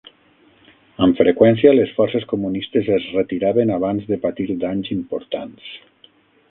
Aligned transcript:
Amb 1.07 1.19
freqüència, 1.19 1.73
les 1.75 1.93
forces 1.99 2.25
comunistes 2.33 2.91
es 2.99 3.07
retiraven 3.19 3.75
abans 3.77 4.09
de 4.13 4.21
patir 4.27 4.53
danys 4.67 4.95
importants. 5.01 5.71